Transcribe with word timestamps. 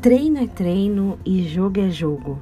Treino 0.00 0.38
é 0.38 0.46
treino 0.46 1.18
e 1.26 1.42
jogo 1.42 1.80
é 1.80 1.90
jogo. 1.90 2.38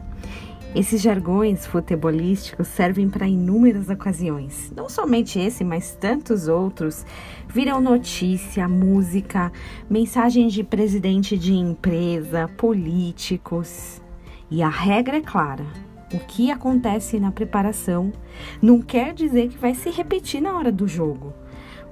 Esses 0.75 1.01
jargões 1.01 1.65
futebolísticos 1.65 2.69
servem 2.69 3.09
para 3.09 3.27
inúmeras 3.27 3.89
ocasiões. 3.89 4.71
Não 4.77 4.91
somente 4.91 5.39
esse, 5.39 5.65
mas 5.65 5.97
tantos 5.99 6.49
outros 6.49 7.07
viram 7.49 7.81
notícia, 7.81 8.69
música, 8.69 9.51
mensagem 9.89 10.49
de 10.49 10.63
presidente 10.63 11.39
de 11.39 11.55
empresa, 11.55 12.47
políticos. 12.59 14.03
E 14.51 14.63
a 14.63 14.69
regra 14.69 15.17
é 15.17 15.23
clara: 15.23 15.65
o 16.13 16.19
que 16.19 16.51
acontece 16.51 17.19
na 17.19 17.33
preparação 17.33 18.13
não 18.61 18.83
quer 18.83 19.15
dizer 19.15 19.49
que 19.49 19.57
vai 19.57 19.75
se 19.75 19.89
repetir 19.89 20.43
na 20.43 20.59
hora 20.59 20.71
do 20.71 20.87
jogo. 20.87 21.33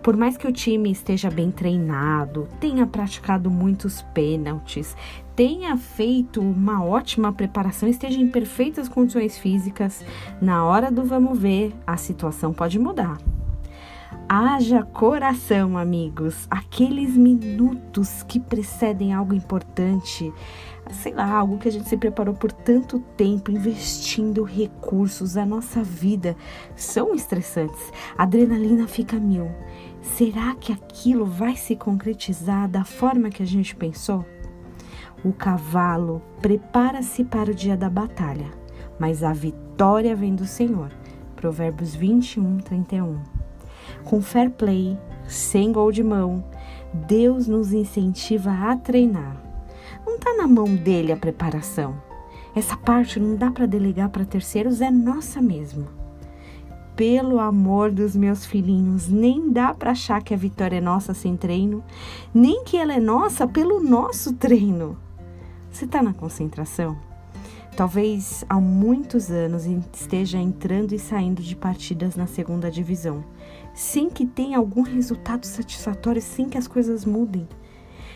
Por 0.05 0.19
mais 0.19 0.37
que 0.37 0.47
o 0.47 0.53
time 0.53 0.93
esteja 0.93 1.31
bem 1.31 1.51
treinado, 1.51 2.47
tenha 2.61 2.87
praticado 2.87 3.51
muitos 3.51 4.03
pênaltis, 4.13 4.95
tenha 5.37 5.77
feito 5.77 6.41
uma 6.41 6.85
ótima 6.85 7.33
preparação, 7.33 7.89
esteja 7.89 8.21
em 8.21 8.29
perfeitas 8.29 8.89
condições 8.89 9.37
físicas, 9.37 10.05
na 10.41 10.65
hora 10.65 10.91
do 10.91 11.05
vamos 11.05 11.39
ver, 11.39 11.75
a 11.87 11.97
situação 11.97 12.53
pode 12.53 12.79
mudar. 12.79 13.19
Haja 14.29 14.83
coração, 14.83 15.77
amigos. 15.77 16.47
Aqueles 16.51 17.17
minutos 17.17 18.23
que 18.23 18.41
precedem 18.41 19.13
algo 19.13 19.35
importante, 19.35 20.33
sei 20.91 21.13
lá, 21.13 21.31
algo 21.31 21.59
que 21.59 21.69
a 21.69 21.73
gente 21.73 21.89
se 21.89 21.97
preparou 21.97 22.35
por 22.35 22.51
tanto 22.51 23.01
tempo, 23.17 23.51
investindo 23.51 24.43
recursos, 24.43 25.37
a 25.37 25.45
nossa 25.45 25.83
vida, 25.83 26.37
são 26.75 27.15
estressantes. 27.15 27.93
A 28.17 28.23
adrenalina 28.23 28.89
fica 28.89 29.19
mil. 29.19 29.51
Será 30.01 30.55
que 30.55 30.73
aquilo 30.73 31.27
vai 31.27 31.57
se 31.57 31.77
concretizar 31.77 32.69
da 32.69 32.85
forma 32.85 33.31
que 33.31 33.43
a 33.43 33.47
gente 33.47 33.77
pensou? 33.77 34.25
O 35.25 35.33
cavalo 35.33 36.21
prepara-se 36.43 37.25
para 37.25 37.51
o 37.51 37.55
dia 37.55 37.79
da 37.79 37.89
batalha, 37.89 38.51
mas 38.99 39.25
a 39.25 39.33
vitória 39.33 40.15
vem 40.15 40.35
do 40.35 40.45
Senhor. 40.45 40.91
Provérbios 41.35 41.95
21, 41.95 42.59
31. 42.59 43.21
Com 44.05 44.21
fair 44.21 44.51
play, 44.51 44.99
sem 45.27 45.73
gol 45.73 45.91
de 45.91 46.05
mão, 46.05 46.45
Deus 46.93 47.49
nos 47.49 47.73
incentiva 47.73 48.51
a 48.51 48.77
treinar. 48.77 49.43
Não 50.05 50.17
está 50.17 50.35
na 50.35 50.47
mão 50.47 50.67
dele 50.77 51.11
a 51.11 51.17
preparação. 51.17 51.97
Essa 52.55 52.77
parte 52.77 53.19
não 53.19 53.35
dá 53.35 53.51
para 53.51 53.65
delegar 53.65 54.11
para 54.11 54.27
terceiros, 54.27 54.83
é 54.83 54.91
nossa 54.91 55.41
mesmo 55.41 55.89
pelo 56.97 57.41
amor 57.41 57.91
dos 57.91 58.15
meus 58.15 58.47
filhinhos, 58.47 59.09
nem 59.09 59.51
dá 59.51 59.75
para 59.75 59.91
achar 59.91 60.23
que 60.23 60.33
a 60.33 60.37
vitória 60.37 60.77
é 60.77 60.81
nossa 60.81 61.13
sem 61.13 61.37
treino, 61.37 61.83
nem 62.33 62.63
que 62.63 62.77
ela 62.77 62.93
é 62.93 63.01
nossa 63.01 63.49
pelo 63.49 63.81
nosso 63.81 64.35
treino. 64.35 64.97
Você 65.75 65.87
está 65.87 66.01
na 66.01 66.15
concentração? 66.15 66.97
Talvez 67.77 68.45
há 68.49 68.61
muitos 68.61 69.29
anos 69.29 69.67
esteja 69.93 70.39
entrando 70.39 70.95
e 70.95 71.01
saindo 71.01 71.43
de 71.43 71.57
partidas 71.57 72.15
na 72.15 72.29
segunda 72.29 72.71
divisão, 72.71 73.25
sem 73.75 74.09
que 74.09 74.25
tenha 74.25 74.57
algum 74.57 74.83
resultado 74.83 75.45
satisfatório, 75.45 76.23
sem 76.23 76.49
que 76.49 76.57
as 76.57 76.69
coisas 76.69 77.05
mudem. 77.05 77.49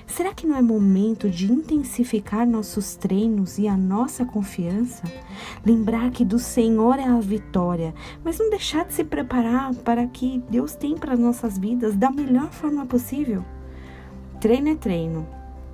Será 0.07 0.33
que 0.33 0.47
não 0.47 0.57
é 0.57 0.63
momento 0.63 1.29
de 1.29 1.51
intensificar 1.51 2.47
nossos 2.47 2.95
treinos 2.95 3.59
e 3.59 3.67
a 3.67 3.77
nossa 3.77 4.25
confiança? 4.25 5.03
Lembrar 5.67 6.13
que 6.13 6.25
do 6.25 6.39
Senhor 6.39 7.01
é 7.01 7.09
a 7.09 7.19
vitória, 7.19 7.93
mas 8.23 8.39
não 8.39 8.51
deixar 8.51 8.85
de 8.85 8.95
se 8.95 9.03
preparar 9.03 9.75
para 9.75 10.07
que 10.07 10.41
Deus 10.49 10.77
tem 10.77 10.97
para 10.97 11.17
nossas 11.17 11.59
vidas 11.59 11.97
da 11.97 12.09
melhor 12.09 12.53
forma 12.53 12.87
possível? 12.87 13.45
Treino 14.41 14.69
é 14.69 14.77
treino, 14.77 15.27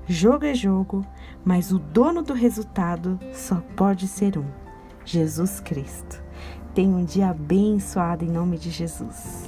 jogo 0.08 0.46
é 0.46 0.54
jogo, 0.54 1.06
mas 1.44 1.70
o 1.70 1.78
dono 1.78 2.22
do 2.22 2.32
resultado 2.32 3.18
só 3.32 3.62
pode 3.76 4.08
ser 4.08 4.38
um: 4.38 4.46
Jesus 5.04 5.60
Cristo. 5.60 6.22
Tenha 6.74 6.96
um 6.96 7.04
dia 7.04 7.28
abençoado 7.28 8.24
em 8.24 8.28
nome 8.28 8.58
de 8.58 8.70
Jesus. 8.70 9.43